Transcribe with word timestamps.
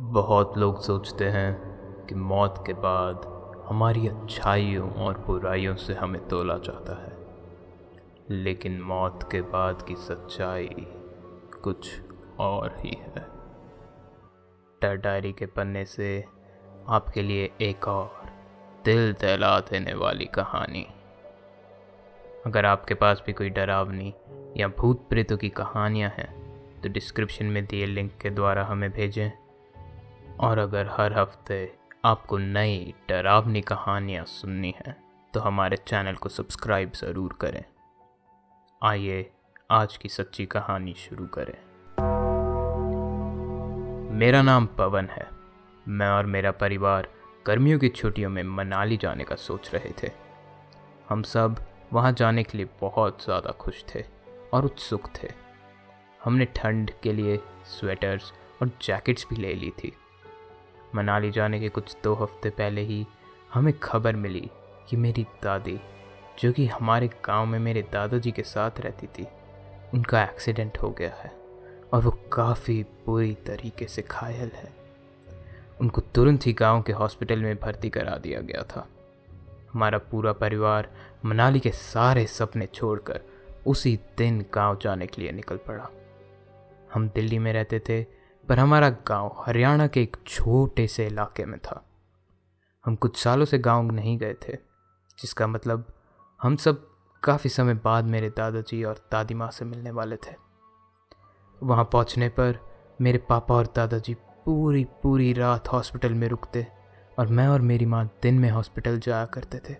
बहुत 0.00 0.58
लोग 0.58 0.80
सोचते 0.80 1.24
हैं 1.24 1.54
कि 2.06 2.14
मौत 2.14 2.64
के 2.66 2.72
बाद 2.72 3.26
हमारी 3.68 4.08
अच्छाइयों 4.08 4.90
और 4.90 5.18
बुराइयों 5.18 5.76
से 5.76 5.94
हमें 5.94 6.28
तोला 6.28 6.58
जाता 6.58 7.04
है। 7.04 7.12
लेकिन 8.30 8.80
मौत 8.80 9.28
के 9.32 9.40
बाद 9.40 9.82
की 9.82 9.94
सच्चाई 9.94 10.70
कुछ 11.62 12.00
और 12.38 12.76
ही 12.80 12.90
है। 12.90 13.26
टर 14.80 14.96
डायरी 14.96 15.32
के 15.32 15.46
पन्ने 15.46 15.84
से 15.84 16.24
आपके 16.88 17.22
लिए 17.22 17.50
एक 17.60 17.88
और 17.88 18.22
दिल 18.84 19.12
दहला 19.12 19.60
देने 19.60 19.94
वाली 19.94 20.24
कहानी। 20.24 20.86
अगर 22.46 22.66
आपके 22.66 22.94
पास 22.94 23.22
भी 23.26 23.32
कोई 23.32 23.50
डरावनी 23.50 24.14
या 24.56 24.68
भूत 24.68 25.08
प्रेतों 25.08 25.36
की 25.36 25.48
कहानियाँ 25.48 26.10
हैं 26.10 26.30
तो 26.80 26.88
डिस्क्रिप्शन 26.88 27.46
में 27.46 27.66
दिए 27.66 27.86
लिंक 27.86 28.12
के 28.20 28.30
द्वारा 28.30 28.64
हमें 28.64 28.90
भेजें। 28.90 29.45
और 30.40 30.58
अगर 30.58 30.88
हर 30.90 31.12
हफ़्ते 31.12 31.58
आपको 32.04 32.38
नई 32.38 32.94
डरावनी 33.08 33.60
कहानियाँ 33.60 34.24
सुननी 34.24 34.74
हैं 34.78 34.96
तो 35.34 35.40
हमारे 35.40 35.76
चैनल 35.76 36.14
को 36.14 36.28
सब्सक्राइब 36.28 36.92
ज़रूर 36.92 37.36
करें। 37.40 37.64
आइए, 38.82 39.30
आज 39.70 39.96
की 39.96 40.08
सच्ची 40.08 40.46
कहानी 40.46 40.94
शुरू 40.94 41.26
करें। 41.38 41.54
मेरा 44.18 44.42
नाम 44.42 44.66
पवन 44.78 45.08
है। 45.10 45.28
मैं 45.88 46.08
और 46.08 46.26
मेरा 46.26 46.50
परिवार 46.52 47.08
गर्मियों 47.46 47.78
की 47.78 47.88
छुट्टियों 47.88 48.30
में 48.30 48.42
मनाली 48.42 48.96
जाने 48.96 49.24
का 49.24 49.36
सोच 49.36 49.70
रहे 49.74 49.92
थे। 50.02 50.10
हम 51.08 51.22
सब 51.22 51.64
वहाँ 51.92 52.12
जाने 52.12 52.42
के 52.42 52.58
लिए 52.58 52.68
बहुत 52.80 53.24
ज़्यादा 53.24 53.50
खुश 53.50 53.84
थे 53.94 54.04
और 54.54 54.64
उत्सुक 54.64 55.10
थे। 55.14 55.28
हमने 56.24 56.44
ठंड 56.56 56.90
के 57.02 57.12
लिए 57.12 57.38
स्वेटर्स 57.70 58.32
और 58.62 58.70
जैकेट्स 58.82 59.26
भी 59.30 59.36
ले 59.36 59.54
ली 59.54 59.70
थी। 59.78 59.92
मनाली 60.94 61.30
जाने 61.30 61.60
के 61.60 61.68
कुछ 61.68 61.96
दो 62.04 62.14
हफ़्ते 62.14 62.50
पहले 62.50 62.80
ही 62.80 63.06
हमें 63.54 63.78
खबर 63.78 64.16
मिली 64.16 64.50
कि 64.88 64.96
मेरी 64.96 65.26
दादी, 65.42 65.80
जो 66.38 66.52
कि 66.52 66.66
हमारे 66.66 67.08
गाँव 67.24 67.46
में 67.46 67.58
मेरे 67.58 67.82
दादाजी 67.82 68.30
के 68.30 68.42
साथ 68.42 68.80
रहती 68.80 69.06
थी, 69.06 69.26
उनका 69.94 70.22
एक्सीडेंट 70.22 70.78
हो 70.78 70.90
गया 70.90 71.12
है 71.14 71.32
और 71.92 72.02
वो 72.02 72.10
काफ़ी 72.32 72.82
बुरी 73.06 73.34
तरीके 73.34 73.86
से 73.86 74.02
घायल 74.02 74.50
है। 74.54 74.72
उनको 75.80 76.00
तुरंत 76.00 76.46
ही 76.46 76.52
गाँव 76.52 76.82
के 76.82 76.92
हॉस्पिटल 76.92 77.42
में 77.42 77.56
भर्ती 77.56 77.90
करा 77.90 78.16
दिया 78.16 78.40
गया 78.40 78.62
था। 78.62 78.88
हमारा 79.72 79.98
पूरा 79.98 80.32
परिवार 80.32 80.90
मनाली 81.24 81.60
के 81.60 81.70
सारे 81.70 82.26
सपने 82.26 82.66
छोड़कर 82.66 83.20
उसी 83.66 83.98
दिन 84.18 84.44
गाँव 84.54 84.78
जाने 84.82 85.06
के 85.06 85.22
लिए 85.22 85.32
निकल 85.32 85.56
पड़ा। 85.56 85.88
हम 86.94 87.08
दिल्ली 87.08 87.38
में 87.38 87.52
रहते 87.52 87.78
थे 87.78 88.02
पर 88.48 88.58
हमारा 88.58 88.88
गाँव 89.08 89.42
हरियाणा 89.46 89.86
के 89.86 90.02
एक 90.02 90.16
छोटे 90.26 90.86
से 90.88 91.06
इलाके 91.06 91.44
में 91.44 91.58
था। 91.58 91.82
हम 92.84 92.96
कुछ 92.96 93.16
सालों 93.16 93.44
से 93.44 93.58
गाँव 93.58 93.90
नहीं 93.90 94.18
गए 94.18 94.34
थे, 94.34 94.56
जिसका 95.18 95.46
मतलब 95.46 95.86
हम 96.40 96.56
सब 96.56 96.86
काफ़ी 97.22 97.50
समय 97.50 97.74
बाद 97.74 98.04
मेरे 98.04 98.28
दादाजी 98.30 98.82
और 98.84 99.08
दादी 99.12 99.34
माँ 99.34 99.50
से 99.50 99.64
मिलने 99.64 99.90
वाले 99.90 100.16
थे। 100.16 100.34
वहाँ 101.62 101.84
पहुँचने 101.84 102.28
पर 102.28 102.58
मेरे 103.00 103.18
पापा 103.18 103.54
और 103.54 103.72
दादाजी 103.76 104.14
पूरी 104.14 104.84
पूरी 105.02 105.32
रात 105.32 105.68
हॉस्पिटल 105.68 106.14
में 106.14 106.28
रुकते 106.28 106.66
और 107.18 107.26
मैं 107.26 107.48
और 107.48 107.60
मेरी 107.60 107.86
माँ 107.86 108.04
दिन 108.22 108.38
में 108.38 108.50
हॉस्पिटल 108.50 108.98
जाया 108.98 109.24
करते 109.24 109.58
थे। 109.58 109.74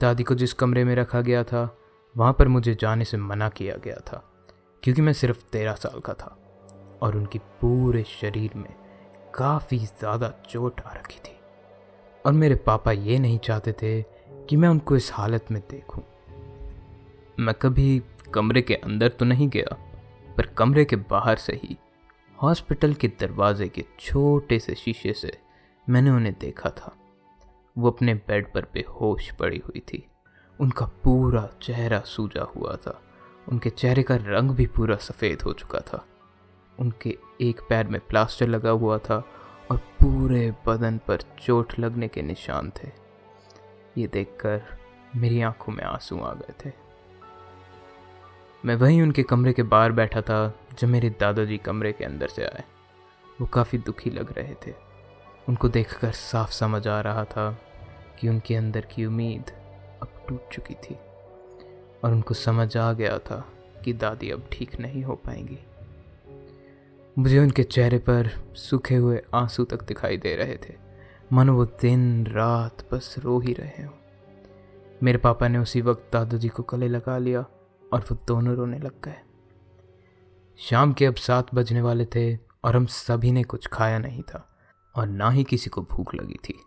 दादी 0.00 0.22
को 0.22 0.34
जिस 0.34 0.52
कमरे 0.52 0.84
में 0.84 0.94
रखा 0.94 1.20
गया 1.20 1.44
था, 1.44 1.76
वहाँ 2.16 2.32
पर 2.32 2.48
मुझे 2.48 2.74
जाने 2.74 3.04
से 3.04 3.16
मना 3.16 3.48
किया 3.48 3.76
गया 3.76 3.96
था, 3.96 4.22
क्योंकि 4.82 5.02
मैं 5.02 5.12
सिर्फ़ 5.12 5.42
तेरह 5.52 5.74
साल 5.74 6.00
का 6.00 6.14
था। 6.14 6.36
और 7.02 7.16
उनकी 7.16 7.38
पूरे 7.60 8.02
शरीर 8.10 8.54
में 8.56 8.74
काफ़ी 9.34 9.78
ज़्यादा 9.78 10.32
चोट 10.48 10.80
आ 10.80 10.92
रखी 10.92 11.18
थी। 11.18 11.36
और 12.24 12.32
मेरे 12.32 12.54
पापा 12.66 12.92
ये 12.92 13.18
नहीं 13.18 13.38
चाहते 13.38 13.72
थे 13.72 14.00
कि 14.48 14.56
मैं 14.56 14.68
उनको 14.68 14.96
इस 14.96 15.10
हालत 15.12 15.50
में 15.50 15.60
देखूँ। 15.70 16.02
मैं 17.38 17.54
कभी 17.54 18.02
कमरे 18.34 18.62
के 18.62 18.74
अंदर 18.74 19.08
तो 19.08 19.24
नहीं 19.24 19.48
गया, 19.48 19.76
पर 20.36 20.46
कमरे 20.48 20.84
के 20.84 20.96
बाहर 20.96 21.36
से 21.36 21.52
ही 21.54 21.76
हॉस्पिटल 22.38 22.94
के 22.94 23.08
दरवाजे 23.20 23.68
के 23.68 23.84
छोटे 24.00 24.58
से 24.58 24.74
शीशे 24.74 25.12
से 25.12 25.32
मैंने 25.86 26.10
उन्हें 26.10 26.34
देखा 26.40 26.70
था। 26.70 26.94
वो 27.76 27.90
अपने 27.90 28.14
बेड 28.14 28.52
पर 28.52 28.66
बेहोश 28.74 29.30
पड़ी 29.30 29.58
हुई 29.58 29.80
थी। 29.88 30.04
उनका 30.58 30.86
पूरा 31.04 31.48
चेहरा 31.62 32.00
सूजा 32.06 32.42
हुआ 32.56 32.74
था। 32.76 33.00
उनके 33.46 33.70
चेहरे 33.70 34.02
का 34.02 34.16
रंग 34.16 34.50
भी 34.50 34.66
पूरा 34.66 34.96
सफ़ेद 34.98 35.42
हो 35.42 35.52
चुका 35.52 35.80
था। 35.82 36.04
उनके 36.80 37.18
एक 37.40 37.60
पैर 37.68 37.86
में 37.86 38.00
प्लास्टर 38.00 38.46
लगा 38.46 38.70
हुआ 38.70 38.98
था 38.98 39.24
और 39.70 39.76
पूरे 39.76 40.54
बदन 40.66 41.00
पर 41.06 41.18
चोट 41.40 41.78
लगने 41.78 42.08
के 42.08 42.22
निशान 42.22 42.70
थे। 42.70 42.88
ये 43.98 44.06
देखकर 44.06 44.62
मेरी 45.16 45.40
आँखों 45.40 45.72
में 45.72 45.84
आँसू 45.84 46.20
आ 46.20 46.32
गए 46.32 46.54
थे। 46.64 46.72
मैं 48.64 48.76
वहीं 48.76 49.02
उनके 49.02 49.22
कमरे 49.22 49.52
के 49.52 49.62
बाहर 49.62 49.92
बैठा 49.92 50.20
था, 50.20 50.60
जब 50.78 50.88
मेरे 50.88 51.10
दादाजी 51.10 51.58
कमरे 51.58 51.92
के 51.92 52.04
अंदर 52.04 52.28
से 52.28 52.44
आए। 52.44 52.64
वो 53.40 53.46
काफ़ी 53.46 53.78
दुखी 53.78 54.10
लग 54.10 54.38
रहे 54.38 54.54
थे। 54.54 54.74
उनको 55.48 55.68
देखकर 55.68 56.10
साफ़ 56.10 56.50
समझ 56.50 56.88
आ 56.88 57.00
रहा 57.00 57.24
था 57.24 57.58
कि 58.20 58.28
उनके 58.28 58.54
अंदर 58.54 58.80
की 58.80 59.06
उम्मीद 59.06 59.50
अब 60.02 60.24
टूट 60.28 60.48
चुकी 60.52 60.74
थी 60.74 60.94
और 62.04 62.12
उनको 62.12 62.34
समझ 62.34 62.76
आ 62.76 62.92
गया 62.92 63.18
था 63.18 63.48
कि 63.84 63.92
दादी 63.92 64.30
अब 64.30 64.48
ठीक 64.52 64.80
नहीं 64.80 65.04
हो 65.04 65.14
पाएँगी। 65.14 65.58
मुझे 67.18 67.38
उनके 67.38 67.62
चेहरे 67.62 67.98
पर 67.98 68.30
सूखे 68.54 68.94
हुए 68.94 69.22
आँसू 69.34 69.64
तक 69.64 69.82
दिखाई 69.82 70.16
दे 70.16 70.36
रहे 70.36 70.56
थे। 70.56 70.74
मानो, 71.32 71.54
वो 71.54 71.64
दिन 71.64 72.26
रात 72.26 72.88
बस 72.92 73.14
रो 73.18 73.38
ही 73.38 73.52
रहे 73.52 73.82
हो। 73.82 73.92
मेरे 75.02 75.18
पापा 75.18 75.48
ने 75.48 75.58
उसी 75.58 75.80
वक्त 75.80 76.10
दादाजी 76.12 76.48
को 76.48 76.62
गले 76.62 76.88
लगा 76.88 77.18
लिया 77.18 77.40
और 77.92 78.00
वो 78.00 78.18
दोनों 78.28 78.54
रोने 78.54 78.78
लग 78.78 78.92
गए। 79.04 79.16
शाम 80.58 80.92
के 80.92 81.06
अब 81.06 81.14
सात 81.14 81.54
बजने 81.54 81.80
वाले 81.80 82.04
थे 82.04 82.38
और 82.64 82.76
हम 82.76 82.86
सभी 82.86 83.32
ने 83.32 83.42
कुछ 83.42 83.66
खाया 83.66 83.98
नहीं 83.98 84.22
था 84.22 84.58
और 84.96 85.06
ना 85.06 85.30
ही 85.30 85.44
किसी 85.44 85.70
को 85.70 85.82
भूख 85.82 86.14
लगी 86.14 86.38
थी। 86.48 86.60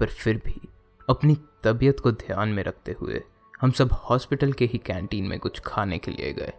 पर 0.00 0.06
फिर 0.06 0.36
भी 0.36 0.68
अपनी 1.10 1.36
तबीयत 1.64 2.00
को 2.00 2.12
ध्यान 2.12 2.48
में 2.48 2.62
रखते 2.62 2.92
हुए 2.92 3.22
हम 3.60 3.70
सब 3.70 3.92
हॉस्पिटल 3.92 4.52
के 4.52 4.64
ही 4.64 4.78
कैंटीन 4.78 5.24
में 5.24 5.38
कुछ 5.38 5.60
खाने 5.60 5.98
के 5.98 6.10
लिए 6.10 6.32
गए। 6.32 6.52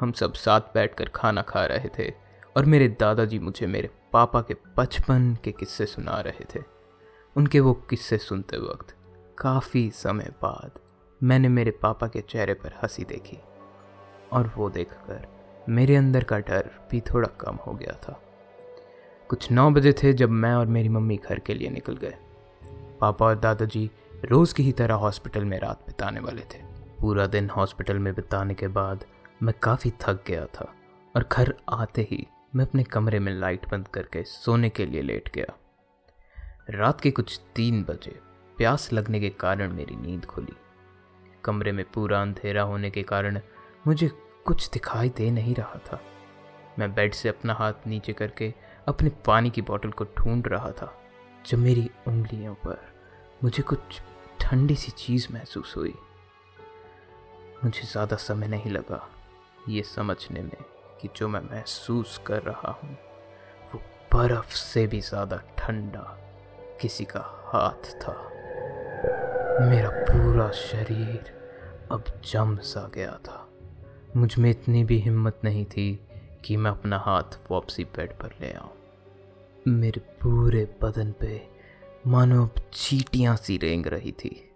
हम 0.00 0.12
सब 0.12 0.32
साथ 0.32 0.60
बैठकर 0.60 1.08
खाना 1.08 1.42
खा 1.42 1.66
रहे 1.66 1.88
थे 1.98 2.23
और 2.56 2.64
मेरे 2.64 2.88
दादाजी 2.88 3.38
मुझे 3.38 3.66
मेरे 3.66 3.90
पापा 4.12 4.40
के 4.40 4.56
बचपन 4.76 5.38
के 5.44 5.52
किस्से 5.52 5.86
सुना 5.86 6.20
रहे 6.20 6.44
थे। 6.54 6.64
उनके 7.36 7.60
वो 7.60 7.72
किस्से 7.72 8.18
सुनते 8.18 8.56
वक्त 8.56 8.94
काफ़ी 9.38 9.90
समय 9.90 10.32
बाद 10.42 10.70
मैंने 11.22 11.48
मेरे 11.48 11.70
पापा 11.70 12.06
के 12.06 12.20
चेहरे 12.20 12.54
पर 12.54 12.74
हँसी 12.82 13.04
देखी 13.04 13.38
और 14.32 14.52
वो 14.56 14.70
देखकर 14.70 15.26
मेरे 15.68 15.96
अंदर 15.96 16.24
का 16.24 16.38
डर 16.38 16.70
भी 16.90 17.00
थोड़ा 17.00 17.28
कम 17.28 17.56
हो 17.56 17.72
गया 17.72 17.98
था। 18.02 18.22
कुछ 19.28 19.52
नौ 19.52 19.70
बजे 19.70 19.92
थे 19.92 20.12
जब 20.12 20.30
मैं 20.30 20.54
और 20.54 20.66
मेरी 20.66 20.88
मम्मी 20.88 21.16
घर 21.16 21.38
के 21.38 21.54
लिए 21.54 21.70
निकल 21.70 21.96
गए। 21.96 22.14
पापा 23.00 23.26
और 23.26 23.38
दादाजी 23.38 23.90
रोज़ 24.24 24.54
की 24.54 24.62
ही 24.62 24.72
तरह 24.72 24.94
हॉस्पिटल 24.94 25.44
में 25.44 25.60
रात 25.60 25.80
बिताने 25.86 26.20
वाले 26.20 26.42
थे। 26.42 26.58
पूरा 27.00 27.26
दिन 27.26 27.50
हॉस्पिटल 27.50 27.98
में 27.98 28.14
बिताने 28.14 28.54
के 28.54 28.68
बाद 28.68 29.04
मैं 29.42 29.54
काफ़ी 29.62 29.92
थक 30.00 30.24
गया 30.26 30.46
था 30.46 30.74
और 31.16 31.28
घर 31.32 31.54
आते 31.68 32.08
ही 32.10 32.26
मैं 32.54 32.64
अपने 32.64 32.82
कमरे 32.84 33.18
में 33.18 33.32
लाइट 33.32 33.66
बंद 33.70 33.88
करके 33.88 34.22
सोने 34.24 34.68
के 34.70 34.84
लिए 34.86 35.02
लेट 35.02 35.30
गया। 35.34 35.54
रात 36.70 37.00
के 37.00 37.10
कुछ 37.10 37.38
तीन 37.56 37.82
बजे 37.84 38.18
प्यास 38.58 38.92
लगने 38.92 39.20
के 39.20 39.28
कारण 39.30 39.72
मेरी 39.72 39.96
नींद 39.96 40.24
खुली। 40.24 40.56
कमरे 41.44 41.72
में 41.72 41.84
पूरा 41.94 42.20
अंधेरा 42.22 42.62
होने 42.62 42.90
के 42.90 43.02
कारण 43.02 43.40
मुझे 43.86 44.08
कुछ 44.46 44.68
दिखाई 44.70 45.08
दे 45.08 45.30
नहीं 45.30 45.54
रहा 45.54 45.78
था। 45.86 46.00
मैं 46.78 46.92
बेड 46.94 47.14
से 47.14 47.28
अपना 47.28 47.54
हाथ 47.54 47.86
नीचे 47.86 48.12
करके 48.12 48.52
अपने 48.88 49.10
पानी 49.26 49.50
की 49.50 49.62
बोतल 49.62 49.90
को 49.90 50.04
ढूंढ 50.18 50.48
रहा 50.48 50.70
था, 50.72 50.92
जब 51.46 51.58
मेरी 51.58 51.88
उंगलियों 52.08 52.54
पर 52.56 52.78
मुझे 53.44 53.62
कुछ 53.62 54.00
ठंडी 54.40 54.74
सी 54.76 54.92
चीज़ 54.92 55.26
महसूस 55.32 55.74
हुई। 55.76 55.94
मुझे 57.64 57.82
ज़्यादा 57.82 58.16
समय 58.18 58.48
नहीं 58.48 58.70
लगा, 58.70 59.08
ये 59.68 59.82
समझने 59.84 60.42
में 60.42 60.56
कि 61.00 61.08
जो 61.16 61.28
मैं 61.28 61.40
महसूस 61.40 62.20
कर 62.26 62.42
रहा 62.42 62.72
हूँ, 62.72 62.96
वो 63.74 63.80
बर्फ़ 64.12 64.54
से 64.54 64.86
भी 64.86 65.00
ज़्यादा 65.00 65.36
ठंडा 65.58 66.18
किसी 66.80 67.04
का 67.04 67.20
हाथ 67.52 67.90
था। 67.94 68.30
मेरा 69.70 69.88
पूरा 69.88 70.50
शरीर 70.50 71.32
अब 71.92 72.04
जम 72.24 72.56
सा 72.56 72.90
गया 72.94 73.18
था। 73.28 73.48
मुझमें 74.16 74.50
इतनी 74.50 74.84
भी 74.84 74.98
हिम्मत 74.98 75.40
नहीं 75.44 75.64
थी 75.64 76.08
कि 76.44 76.56
मैं 76.56 76.70
अपना 76.70 76.98
हाथ 76.98 77.38
वापसी 77.50 77.84
बेड 77.84 78.12
पर 78.12 78.34
ले 78.40 78.52
आऊँ। 78.52 78.72
मेरे 79.68 80.00
पूरे 80.00 80.64
बदन 80.82 81.12
पे 81.20 81.48
मानो 82.06 82.42
अब 82.42 82.54
चीटियाँ 82.74 83.36
सी 83.36 83.56
रेंग 83.56 83.86
रही 83.86 84.12
थी। 84.12 84.50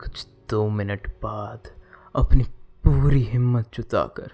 कुछ 0.00 0.26
दो 0.50 0.68
मिनट 0.68 1.06
बाद 1.22 1.68
अपनी 2.16 2.44
पूरी 2.84 3.22
हिम्मत 3.22 3.70
जुटाकर 3.74 4.30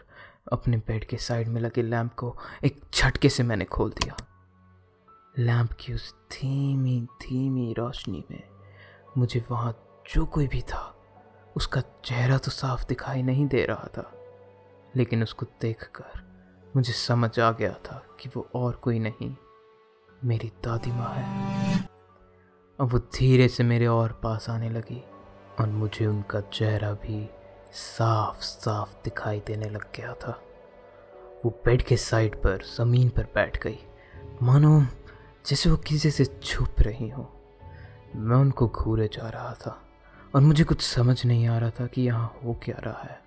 अपने 0.52 0.76
बेड 0.76 1.04
के 1.04 1.16
साइड 1.16 1.48
में 1.48 1.60
लगे 1.60 1.82
लैंप 1.82 2.12
को 2.14 2.34
एक 2.64 2.80
झटके 2.94 3.28
से 3.28 3.42
मैंने 3.42 3.64
खोल 3.64 3.90
दिया। 3.92 4.16
लैंप 5.38 5.72
की 5.72 5.92
उस 5.92 6.14
धीमी 6.32 7.00
धीमी 7.22 7.72
रोशनी 7.72 8.24
में 8.30 8.42
मुझे 9.18 9.44
वहाँ 9.50 9.72
जो 10.14 10.24
कोई 10.26 10.46
भी 10.48 10.60
था, 10.62 10.94
उसका 11.56 11.80
चेहरा 12.04 12.38
तो 12.38 12.50
साफ़ 12.50 12.86
दिखाई 12.86 13.22
नहीं 13.22 13.46
दे 13.46 13.64
रहा 13.64 13.88
था, 13.88 14.10
लेकिन 14.96 15.22
उसको 15.22 15.46
देखकर 15.60 16.26
मुझे 16.76 16.92
समझ 16.92 17.38
आ 17.40 17.50
गया 17.52 17.72
था 17.84 18.02
कि 18.20 18.28
वो 18.36 18.48
और 18.54 18.74
कोई 18.74 18.98
नहीं, 18.98 19.34
मेरी 20.24 20.52
दादी 20.64 20.90
माँ 20.90 21.12
है। 21.14 21.88
अब 22.78 22.92
वो 22.92 22.98
धीरे 22.98 23.48
से 23.48 23.64
मेरे 23.64 23.86
और 23.86 24.12
पास 24.22 24.48
आने 24.50 24.70
लगी 24.70 25.02
और 25.60 25.68
मुझे 25.68 26.06
उनका 26.06 26.40
चेहरा 26.40 26.92
भी 26.92 27.28
साफ़ 27.72 28.40
साफ़ 28.40 28.94
दिखाई 29.04 29.40
देने 29.46 29.70
लग 29.70 29.92
गया 29.96 30.14
था। 30.14 30.42
वो 31.44 31.62
बेड 31.64 31.82
के 31.82 31.96
साइड 31.96 32.42
पर, 32.42 32.62
ज़मीन 32.62 33.08
पर 33.08 33.22
बैठ 33.34 33.62
गई। 33.62 33.78
मानो 34.42 34.86
जैसे 35.46 35.70
वो 35.70 35.76
किसी 35.76 36.10
से 36.10 36.24
छुप 36.24 36.74
रही 36.80 37.08
हो। 37.08 37.34
मैं 38.16 38.36
उनको 38.36 38.68
घूरे 38.68 39.08
जा 39.12 39.28
रहा 39.28 39.54
था 39.54 39.82
और 40.34 40.40
मुझे 40.40 40.64
कुछ 40.64 40.82
समझ 40.82 41.26
नहीं 41.26 41.48
आ 41.48 41.58
रहा 41.58 41.70
था 41.70 41.86
कि 41.86 42.02
यहाँ 42.02 42.38
हो 42.44 42.54
क्या 42.54 42.76
रहा 42.78 43.02
है। 43.02 43.22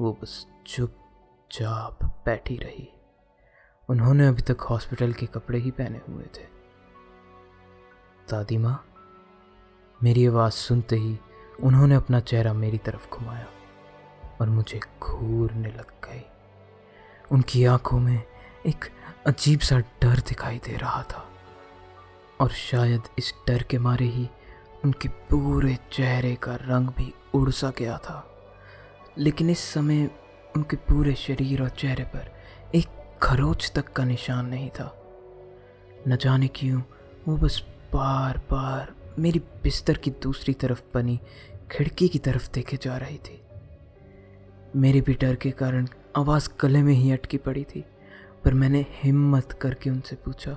वो 0.00 0.18
बस 0.22 0.46
चुपचाप 0.66 2.22
बैठी 2.26 2.56
रही। 2.56 2.92
उन्होंने 3.88 4.26
अभी 4.26 4.42
तक 4.42 4.60
हॉस्पिटल 4.60 5.12
के 5.12 5.26
कपड़े 5.26 5.58
ही 5.58 5.70
पहने 5.70 6.00
हुए 6.08 6.24
थे। 6.24 6.44
दादी 8.30 8.58
माँ, 8.58 8.86
मेरी 10.02 10.26
आवाज़ 10.26 10.52
सुनते 10.52 10.96
ही 10.96 11.18
उन्होंने 11.62 11.94
अपना 11.94 12.20
चेहरा 12.20 12.52
मेरी 12.52 12.78
तरफ़ 12.78 13.10
घुमाया 13.10 13.46
और 14.40 14.48
मुझे 14.48 14.80
घूरने 15.02 15.68
लग 15.68 15.90
गई 15.90 16.24
उनकी 17.30 17.64
आँखों 17.64 17.98
में 17.98 18.22
एक 18.66 18.84
अजीब 19.26 19.60
सा 19.60 19.78
डर 19.78 20.16
दिखाई 20.16 20.58
दे 20.58 20.76
रहा 20.76 21.02
था 21.02 21.28
और 22.40 22.50
शायद 22.50 23.02
इस 23.18 23.34
डर 23.46 23.62
के 23.62 23.78
मारे 23.78 24.04
ही 24.04 24.28
उनके 24.84 25.08
पूरे 25.08 25.78
चेहरे 25.92 26.34
का 26.34 26.54
रंग 26.54 26.88
भी 26.88 27.14
उड़ 27.34 27.50
सा 27.50 27.72
गया 27.78 27.98
था। 27.98 28.32
लेकिन 29.18 29.50
इस 29.50 29.58
समय 29.58 30.10
उनके 30.56 30.76
पूरे 30.76 31.14
शरीर 31.14 31.62
और 31.62 31.68
चेहरे 31.68 32.04
पर 32.04 32.34
एक 32.74 33.18
खरोच 33.22 33.72
तक 33.74 33.92
का 33.92 34.04
निशान 34.04 34.46
नहीं 34.46 34.70
था। 34.70 35.02
न 36.08 36.16
जाने 36.20 36.48
क्यों 36.48 36.82
वो 37.28 37.36
बस 37.36 37.66
बार 37.92 38.38
बार 38.38 38.95
मेरी 39.18 39.38
बिस्तर 39.62 39.96
की 39.96 40.10
दूसरी 40.22 40.54
तरफ़ 40.54 40.82
बनी 40.94 41.18
खिड़की 41.70 42.08
की 42.08 42.18
तरफ़ 42.18 42.50
देखे 42.52 42.76
जा 42.76 42.96
रही 42.96 43.18
थी। 43.18 43.40
मेरे 44.76 45.00
भी 45.00 45.14
डर 45.14 45.34
के 45.34 45.50
कारण 45.50 45.86
आवाज़ 46.16 46.48
गले 46.60 46.82
में 46.82 46.92
ही 46.94 47.10
अटकी 47.12 47.38
पड़ी 47.38 47.64
थी, 47.64 47.84
पर 48.44 48.54
मैंने 48.54 48.84
हिम्मत 48.92 49.52
करके 49.52 49.90
उनसे 49.90 50.16
पूछा, 50.16 50.56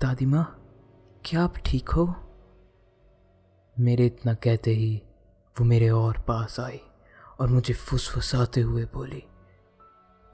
दादी 0.00 0.26
माँ, 0.26 0.44
क्या 1.24 1.42
आप 1.42 1.56
ठीक 1.66 1.88
हो? 1.88 2.14
मेरे 3.76 4.06
इतना 4.06 4.34
कहते 4.34 4.70
ही 4.70 5.02
वो 5.56 5.64
मेरे 5.64 5.88
और 5.90 6.18
पास 6.28 6.58
आई 6.60 6.80
और 7.40 7.48
मुझे 7.48 7.74
फुसफुसाते 7.74 8.60
हुए 8.60 8.84
बोली, 8.84 9.22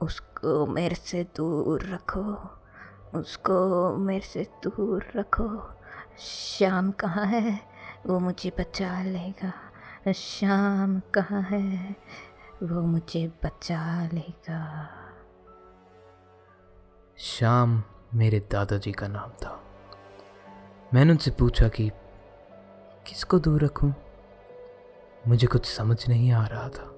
उसको 0.01 0.65
मेरे 0.67 0.95
से 0.95 1.23
दूर 1.35 1.85
रखो, 1.85 2.23
उसको 3.19 3.95
मेरे 3.97 4.25
से 4.25 4.43
दूर 4.63 5.05
रखो। 5.15 5.47
शाम 6.19 6.91
कहाँ 6.91 7.25
है? 7.25 7.59
वो 8.05 8.19
मुझे 8.19 8.51
बचा 8.59 9.03
लेगा। 9.03 9.53
शाम 10.11 10.99
कहाँ 10.99 11.41
है? 11.41 11.95
वो 12.63 12.81
मुझे 12.81 13.31
बचा 13.43 14.07
लेगा। 14.13 14.89
शाम 17.17 17.83
मेरे 18.13 18.39
दादाजी 18.39 18.91
का 18.91 19.07
नाम 19.07 19.29
था। 19.29 19.63
मैंने 20.93 21.11
उनसे 21.11 21.31
पूछा 21.31 21.67
कि, 21.67 21.89
किसको 23.07 23.39
दूर 23.39 23.65
रखूँ? 23.65 23.95
मुझे 25.27 25.47
कुछ 25.47 25.65
समझ 25.65 26.09
नहीं 26.09 26.31
आ 26.31 26.45
रहा 26.45 26.69
था। 26.69 26.95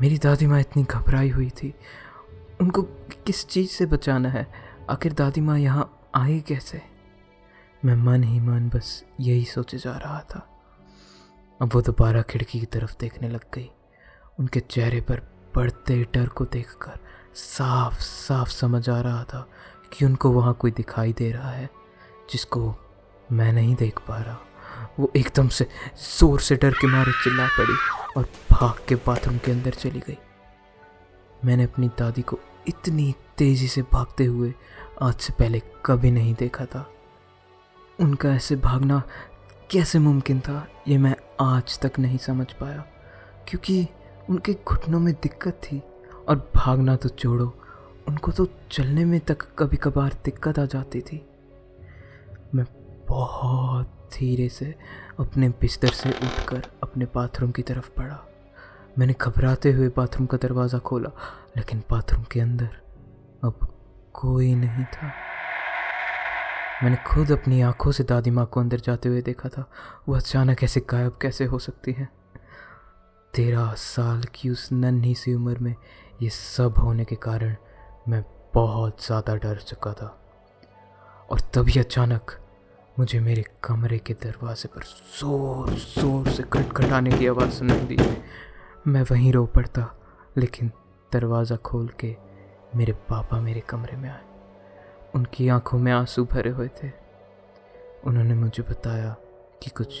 मेरी 0.00 0.18
दादी 0.18 0.46
माँ 0.46 0.60
इतनी 0.60 0.84
घबराई 0.84 1.28
हुई 1.28 1.50
थी। 1.50 1.74
उनको 2.60 2.82
किस 3.26 3.48
चीज़ 3.48 3.70
से 3.70 3.86
बचाना 3.86 4.28
है? 4.28 4.52
आखिर 4.90 5.12
दादी 5.12 5.40
माँ 5.40 5.58
यहाँ 5.58 6.08
आई 6.14 6.40
कैसे? 6.40 6.95
मैं 7.86 7.94
मन 7.96 8.22
ही 8.24 8.40
मन 8.40 8.68
बस 8.68 9.04
यही 9.20 9.44
सोचे 9.44 9.78
जा 9.78 9.92
रहा 9.96 10.20
था। 10.20 10.38
अब 11.60 11.70
वो 11.74 11.82
दोबारा 11.82 12.22
खिड़की 12.22 12.60
की 12.60 12.66
तरफ़ 12.66 12.94
देखने 13.00 13.28
लग 13.28 13.44
गई। 13.54 13.70
उनके 14.40 14.60
चेहरे 14.60 15.00
पर 15.00 15.20
बढ़ते 15.54 16.02
डर 16.14 16.26
को 16.28 16.44
देखकर 16.44 16.98
साफ़ 17.34 18.00
साफ़ 18.00 18.48
समझ 18.48 18.88
आ 18.90 19.00
रहा 19.00 19.22
था 19.24 19.48
कि 19.92 20.04
उनको 20.04 20.30
वहाँ 20.30 20.54
कोई 20.54 20.70
दिखाई 20.70 21.12
दे 21.12 21.30
रहा 21.32 21.50
है, 21.50 21.68
जिसको 22.30 22.74
मैं 23.32 23.52
नहीं 23.52 23.74
देख 23.74 23.98
पा 23.98 24.18
रहा। 24.18 24.38
वो 24.98 25.12
एकदम 25.16 25.48
से 25.48 25.66
ज़ोर 26.18 26.40
से 26.40 26.56
डर 26.56 26.72
के 26.72 26.86
मारे 26.86 27.12
चिल्ला 27.12 27.46
पड़ी 27.46 27.76
और 28.16 28.28
भाग 28.50 28.84
के 28.88 28.94
बाथरूम 28.94 29.38
के 29.38 29.52
अंदर 29.52 29.70
चली 29.70 30.00
गई। 30.00 30.18
मैंने 31.44 31.64
अपनी 31.64 31.88
दादी 31.88 32.22
को 32.22 32.38
इतनी 32.68 33.14
तेज़ी 33.38 33.68
से 33.68 33.82
भागते 33.82 34.24
हुए 34.24 34.52
आज 35.02 35.14
से 35.14 35.32
पहले 35.32 35.62
कभी 35.86 36.10
नहीं 36.10 36.34
देखा 36.34 36.64
था। 36.64 36.90
उनका 38.00 38.28
ऐसे 38.28 38.56
भागना 38.56 39.02
कैसे 39.70 39.98
मुमकिन 39.98 40.40
था, 40.40 40.68
ये 40.88 40.98
मैं 40.98 41.16
आज 41.40 41.80
तक 41.80 41.98
नहीं 41.98 42.18
समझ 42.18 42.52
पाया। 42.52 42.84
क्योंकि 43.48 43.88
उनके 44.30 44.52
घुटनों 44.52 45.00
में 45.00 45.14
दिक्कत 45.14 45.52
थी 45.52 45.82
और 46.28 46.50
भागना 46.56 46.96
तो 46.96 47.08
छोड़ो, 47.08 47.54
उनको 48.08 48.32
तो 48.32 48.48
चलने 48.70 49.04
में 49.04 49.20
तक 49.20 49.38
कभी 49.58 49.76
कभार 49.76 50.16
दिक्कत 50.24 50.58
आ 50.58 50.64
जाती 50.64 51.00
थी। 51.00 51.28
मैं 52.54 52.66
बहुत 53.08 54.10
धीरे 54.18 54.48
से 54.48 54.74
अपने 55.20 55.48
बिस्तर 55.48 55.88
से 55.88 56.10
उठकर 56.10 56.62
अपने 56.82 57.04
बाथरूम 57.04 57.50
की 57.50 57.62
तरफ़ 57.62 57.90
बढ़ा। 57.98 58.26
मैंने 58.98 59.14
घबराते 59.20 59.72
हुए 59.72 59.88
बाथरूम 59.88 60.26
का 60.26 60.36
दरवाज़ा 60.36 60.78
खोला, 60.78 61.10
लेकिन 61.56 61.82
बाथरूम 61.90 62.24
के 62.24 62.40
अंदर 62.40 62.68
अब 63.44 63.78
कोई 64.12 64.54
नहीं 64.54 64.84
था। 64.84 65.25
मैंने 66.82 66.96
खुद 67.06 67.30
अपनी 67.32 67.60
आँखों 67.62 67.92
से 67.92 68.04
दादी 68.04 68.30
माँ 68.30 68.44
को 68.46 68.60
अंदर 68.60 68.80
जाते 68.80 69.08
हुए 69.08 69.20
देखा 69.22 69.48
था। 69.48 69.64
वो 70.08 70.14
अचानक 70.16 70.62
ऐसे 70.64 70.80
गायब 70.90 71.18
कैसे 71.22 71.44
हो 71.44 71.58
सकती 71.58 71.92
है? 71.92 72.08
तेरह 73.34 73.72
साल 73.74 74.22
की 74.34 74.50
उस 74.50 74.68
नन्ही 74.72 75.14
सी 75.14 75.34
उम्र 75.34 75.58
में 75.58 75.74
ये 76.22 76.28
सब 76.30 76.78
होने 76.78 77.04
के 77.04 77.16
कारण 77.16 77.54
मैं 78.08 78.22
बहुत 78.54 79.04
ज़्यादा 79.06 79.36
डर 79.36 79.58
चुका 79.58 79.92
था। 79.92 80.06
और 81.30 81.40
तभी 81.54 81.78
अचानक 81.80 82.38
मुझे 82.98 83.20
मेरे 83.20 83.44
कमरे 83.64 83.98
के 83.98 84.14
दरवाजे 84.14 84.68
पर 84.68 84.82
ज़ोर 85.20 85.70
ज़ोर 85.70 86.28
से 86.28 86.42
खटखटाने 86.42 87.18
की 87.18 87.26
आवाज़ 87.26 87.50
सुनाई 87.50 87.80
दी। 87.86 87.96
मैं 88.86 89.02
वहीं 89.02 89.32
रो 89.32 89.44
पड़ता, 89.46 89.90
लेकिन 90.38 90.70
दरवाज़ा 91.12 91.56
खोल 91.56 91.88
के 92.00 92.16
मेरे 92.76 92.92
पापा 93.08 93.40
मेरे 93.40 93.60
कमरे 93.60 93.96
में 93.96 94.08
आए। 94.10 94.24
उनकी 95.16 95.48
आँखों 95.48 95.78
में 95.78 95.90
आँसू 95.92 96.24
भरे 96.24 96.50
हुए 96.50 96.68
थे। 96.68 96.88
उन्होंने 98.04 98.34
मुझे 98.34 98.62
बताया 98.62 99.14
कि 99.62 99.70
कुछ 99.70 99.94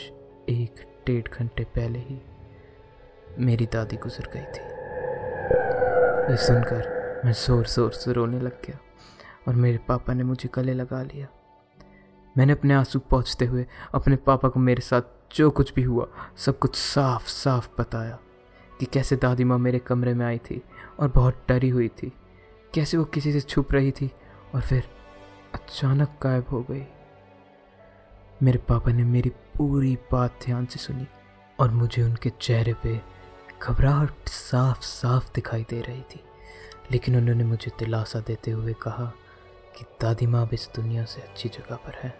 एक 0.48 0.84
डेढ़ 1.06 1.28
घंटे 1.28 1.64
पहले 1.64 1.98
ही 1.98 2.18
मेरी 3.38 3.66
दादी 3.66 3.96
गुजर 3.96 4.28
गई 4.34 4.44
थी। 4.54 4.64
ये 6.30 6.36
सुनकर 6.36 7.22
मैं 7.24 7.32
ज़ोर 7.32 7.66
ज़ोर 7.66 7.92
से 7.92 8.12
रोने 8.12 8.40
लग 8.40 8.60
गया 8.66 8.78
और 9.48 9.54
मेरे 9.54 9.78
पापा 9.78 10.14
ने 10.14 10.24
मुझे 10.24 10.48
गले 10.54 10.74
लगा 10.74 11.02
लिया। 11.02 11.28
मैंने 12.36 12.52
अपने 12.52 12.74
आँसू 12.74 12.98
पहुँचते 13.00 13.44
हुए 13.44 13.66
अपने 13.94 14.16
पापा 14.16 14.48
को 14.48 14.60
मेरे 14.60 14.82
साथ 14.82 15.34
जो 15.36 15.50
कुछ 15.50 15.72
भी 15.74 15.82
हुआ, 15.82 16.06
सब 16.36 16.58
कुछ 16.58 16.76
साफ़ 16.76 17.26
साफ़ 17.26 17.68
बताया 17.78 18.18
कि 18.80 18.86
कैसे 18.86 19.16
दादी 19.16 19.44
माँ 19.44 19.58
मेरे 19.58 19.78
कमरे 19.78 20.14
में 20.14 20.26
आई 20.26 20.38
थी 20.40 20.62
और 21.00 21.08
बहुत 21.08 21.42
डरी 21.48 21.68
हुई 21.68 21.88
थी। 21.88 22.12
कैसे 22.74 22.96
वो 22.96 23.04
किसी 23.04 23.32
से 23.32 23.40
छुप 23.40 23.72
रही 23.72 23.90
थी 23.92 24.10
और 24.54 24.60
फिर 24.60 24.88
अचानक 25.56 26.18
गायब 26.22 26.46
हो 26.50 26.62
गई। 26.62 26.84
मेरे 28.42 28.58
पापा 28.58 28.92
ने 28.92 29.04
मेरी 29.04 29.30
पूरी 29.30 29.98
बात 30.12 30.38
ध्यान 30.44 30.66
से 30.66 30.78
सुनी 30.78 31.06
और 31.60 31.70
मुझे 31.70 32.02
उनके 32.02 32.30
चेहरे 32.30 32.74
पे 32.74 33.00
घबराहट 33.62 34.28
साफ़ 34.28 34.80
साफ़ 34.80 35.32
दिखाई 35.34 35.66
दे 35.70 35.80
रही 35.80 36.02
थी। 36.02 36.20
लेकिन 36.90 37.16
उन्होंने 37.16 37.44
मुझे 37.44 37.72
दिलासा 37.78 38.20
देते 38.20 38.50
हुए 38.50 38.72
कहा 38.72 39.12
कि 39.78 39.84
दादी 40.00 40.26
माँ 40.26 40.46
भी 40.46 40.54
इस 40.54 40.68
दुनिया 40.76 41.04
से 41.04 41.20
अच्छी 41.20 41.48
जगह 41.48 41.76
पर 41.76 41.94
है 41.94 42.14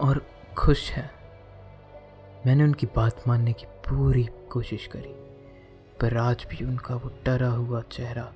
और 0.00 0.26
खुश 0.58 0.90
है। 0.90 1.10
मैंने 2.46 2.64
उनकी 2.64 2.86
बात 2.86 3.28
मानने 3.28 3.52
की 3.52 3.66
पूरी 3.66 4.24
कोशिश 4.24 4.86
करी, 4.86 5.14
पर 6.00 6.16
आज 6.16 6.46
भी 6.50 6.64
उनका 6.64 6.94
वो 6.94 7.12
डरा 7.24 7.48
हुआ 7.48 7.82
चेहरा 7.82 8.32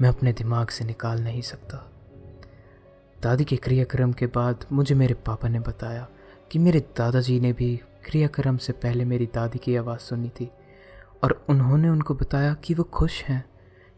मैं 0.00 0.08
अपने 0.08 0.32
दिमाग 0.32 0.68
से 0.68 0.84
निकाल 0.84 1.20
नहीं 1.20 1.42
सकता। 1.42 1.90
दादी 3.24 3.44
के 3.44 3.56
क्रियाक्रम 3.56 4.12
के 4.12 4.26
बाद 4.26 4.64
मुझे 4.72 4.94
मेरे 4.94 5.14
पापा 5.14 5.48
ने 5.48 5.60
बताया 5.60 6.08
कि 6.52 6.58
मेरे 6.58 6.80
दादाजी 6.80 7.40
ने 7.40 7.52
भी 7.52 7.76
क्रियाक्रम 7.76 8.56
से 8.56 8.72
पहले 8.72 9.04
मेरी 9.04 9.26
दादी 9.26 9.58
की 9.58 9.76
आवाज़ 9.76 10.00
सुनी 10.00 10.28
थी 10.28 10.50
और 11.22 11.46
उन्होंने 11.48 11.88
उनको 11.88 12.14
बताया 12.14 12.54
कि 12.54 12.74
वो 12.74 12.84
खुश 12.84 13.22
हैं, 13.24 13.44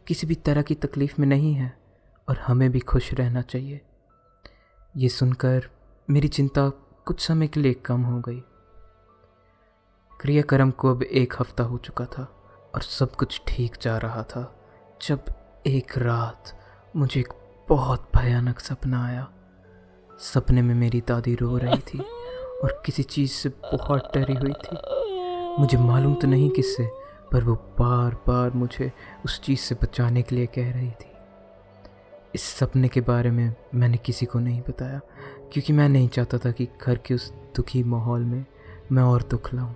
किसी 0.07 0.27
भी 0.27 0.35
तरह 0.35 0.63
की 0.63 0.75
तकलीफ़ 0.75 1.15
में 1.19 1.27
नहीं 1.27 1.55
है 1.55 1.73
और 2.29 2.39
हमें 2.39 2.71
भी 2.71 2.81
खुश 2.81 3.13
रहना 3.15 3.43
चाहिए। 3.43 3.81
ये 4.97 5.09
सुनकर 5.09 5.69
मेरी 6.11 6.29
चिंता 6.29 6.69
कुछ 7.07 7.21
समय 7.21 7.49
के 7.49 7.61
लिए 7.61 7.75
कम 7.75 8.03
हो 8.03 8.21
गई। 8.21 8.41
क्रियाक्रम 10.21 10.71
को 10.71 10.91
अब 10.91 11.03
एक 11.03 11.35
हफ़्ता 11.41 11.65
हो 11.65 11.79
चुका 11.79 12.05
था 12.05 12.23
और 12.75 12.83
सब 12.83 13.15
कुछ 13.15 13.41
ठीक 13.47 13.77
जा 13.83 13.99
रहा 13.99 14.23
था, 14.23 14.55
जब 15.03 15.25
एक 15.67 15.99
रात 15.99 16.59
मुझे 16.97 17.21
एक 17.21 17.33
बहुत 17.69 18.11
भयानक 18.17 18.61
सपना 18.61 19.07
आया। 19.07 19.29
सपने 20.21 20.63
में 20.63 20.75
मेरी 20.75 21.01
दादी 21.01 21.35
रो 21.35 21.57
रही 21.57 21.79
थी 21.79 21.99
और 22.65 22.83
किसी 22.87 23.03
चीज़ 23.03 23.31
से 23.31 23.49
बहुत 23.49 24.11
डरी 24.15 24.35
हुई 24.35 24.53
थी। 24.53 24.77
मुझे 25.61 25.79
मालूम 25.79 26.15
तो 26.15 26.27
नहीं 26.29 26.51
किससे, 26.51 26.87
पर 27.33 27.45
वो 27.45 27.55
बार 27.55 28.15
बार 28.15 28.51
मुझे 28.51 28.93
उस 29.25 29.41
चीज़ 29.41 29.61
से 29.61 29.75
बचाने 29.75 30.23
के 30.23 30.37
लिए 30.37 30.47
कह 30.47 30.73
रही 30.73 30.91
थी। 30.91 31.11
इस 32.35 32.43
सपने 32.43 32.89
के 32.89 33.01
बारे 33.01 33.31
में 33.31 33.55
मैंने 33.75 33.97
किसी 33.97 34.27
को 34.27 34.39
नहीं 34.39 34.61
बताया, 34.61 35.01
क्योंकि 35.53 35.73
मैं 35.73 35.89
नहीं 35.89 36.09
चाहता 36.09 36.39
था 36.39 36.51
कि 36.51 36.69
घर 36.83 36.99
के 36.99 37.15
उस 37.15 37.33
दुखी 37.57 37.83
माहौल 37.83 38.21
में 38.21 38.45
मैं 38.93 39.03
और 39.03 39.23
दुख 39.23 39.55
लाऊं। 39.55 39.75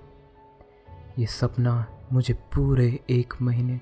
ये 1.19 1.27
सपना 1.27 1.87
मुझे 2.13 2.35
पूरे 2.35 3.01
एक 3.11 3.35
महीने 3.43 3.81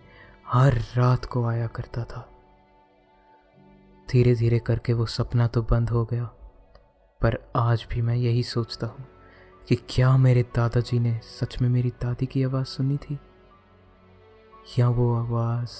हर 0.48 0.74
रात 0.96 1.24
को 1.24 1.44
आया 1.44 1.66
करता 1.66 2.04
था। 2.04 2.28
धीरे 4.10 4.34
धीरे 4.34 4.58
करके 4.58 4.92
वो 4.92 5.06
सपना 5.06 5.46
तो 5.46 5.62
बंद 5.62 5.90
हो 5.90 6.04
गया। 6.04 6.24
पर 7.20 7.52
आज 7.56 7.86
भी 7.90 8.02
मैं 8.02 8.14
यही 8.14 8.42
सोचता 8.42 8.86
हूँ 8.86 9.06
कि 9.68 9.76
क्या 9.76 10.16
मेरे 10.16 10.42
दादाजी 10.42 10.98
ने 10.98 11.20
सच 11.24 11.62
में 11.62 11.68
मेरी 11.68 11.90
दादी 11.90 12.26
की 12.26 12.42
आवाज़ 12.42 12.66
सुनी 12.66 12.96
थी? 12.96 13.18
या 14.78 14.88
वो 14.88 15.14
आवाज़ 15.14 15.70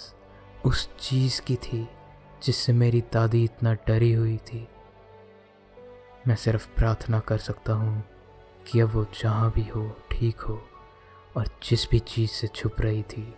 उस 0.65 0.91
चीज़ 0.99 1.43
की 1.43 1.57
थी 1.57 1.89
जिससे 2.43 2.73
मेरी 2.73 3.01
दादी 3.01 3.45
इतना 3.45 3.75
डरी 3.75 4.13
हुई 4.13 4.37
थी? 4.37 4.69
मैं 6.29 6.37
सिर्फ़ 6.37 6.75
प्रार्थना 6.75 7.21
कर 7.21 7.39
सकता 7.39 7.73
हूँ 7.73 8.05
कि 8.67 8.81
अब 8.81 8.89
वो 8.89 9.07
जहाँ 9.23 9.51
भी 9.51 9.65
हो, 9.65 9.97
ठीक 10.11 10.41
हो 10.41 10.63
और 11.37 11.47
जिस 11.63 11.91
भी 11.91 11.99
चीज़ 11.99 12.31
से 12.31 12.47
छुप 12.47 12.81
रही 12.81 13.03
थी, 13.03 13.35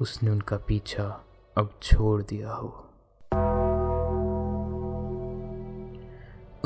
उसने 0.00 0.30
उनका 0.30 0.56
पीछा 0.56 1.24
अब 1.58 1.78
छोड़ 1.82 2.22
दिया 2.22 2.52
हो। 2.52 2.82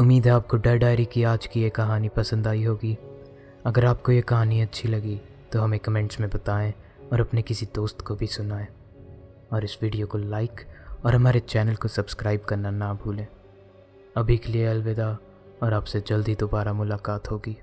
उम्मीद 0.00 0.26
है 0.26 0.32
आपको 0.32 0.56
डर 0.56 0.76
डायरी 0.76 1.04
की 1.04 1.22
आज 1.22 1.46
की 1.46 1.62
ये 1.62 1.70
कहानी 1.70 2.08
पसंद 2.08 2.46
आई 2.46 2.64
होगी। 2.64 2.98
अगर 3.66 3.84
आपको 3.84 4.12
ये 4.12 4.20
कहानी 4.20 4.60
अच्छी 4.60 4.88
लगी 4.88 5.20
तो 5.52 5.60
हमें 5.60 5.80
कमेंट्स 5.80 6.20
में 6.20 6.30
बताएँ 6.30 6.72
और 7.12 7.20
अपने 7.20 7.42
किसी 7.42 7.66
दोस्त 7.74 8.00
को 8.00 8.14
भी 8.14 8.26
सुनाएँ। 8.26 8.66
और 9.52 9.64
इस 9.64 9.78
वीडियो 9.82 10.06
को 10.06 10.18
लाइक 10.18 10.60
और 11.04 11.14
हमारे 11.14 11.40
चैनल 11.40 11.74
को 11.74 11.88
सब्सक्राइब 11.88 12.40
करना 12.40 12.70
ना 12.70 12.92
भूलें। 12.94 13.26
अभी 14.16 14.36
के 14.36 14.52
लिए 14.52 14.66
अलविदा, 14.66 15.18
और 15.62 15.74
आपसे 15.74 16.00
जल्दी 16.00 16.34
दोबारा 16.34 16.72
मुलाकात 16.72 17.30
होगी। 17.30 17.56